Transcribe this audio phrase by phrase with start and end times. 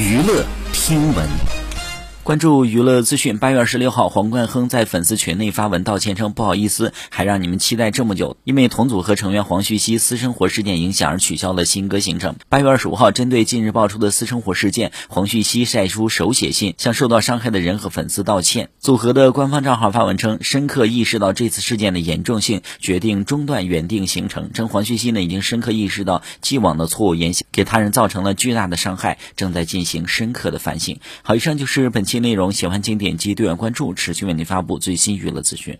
[0.00, 1.59] 娱乐听闻。
[2.30, 3.38] 关注娱乐资讯。
[3.38, 8.36] 八月二十六号，黄冠亨在粉丝群内发文道歉称：“不好意思，还让你们期待这么久。
[8.44, 18.68] 因为同组合成员黄旭熙私生活事件影响而取消了新歌行程。”八月二十五号，针对近日爆出的私生活事件，黄旭熙晒出手写信，向受到伤害的人和粉丝道歉。
[18.78, 31.00] 组合的官方账号发文称：“深刻意识到这次事件的严重性，决定中断原定行程。”称黄旭熙呢已经深刻意识到既往的错误言行给他人造成了巨大的伤害，正在进行深刻的反省。
[31.24, 32.19] 好，以上就是本期。
[32.20, 35.76] 内容喜欢请点击订阅关注，持续为您发布最新娱乐资讯。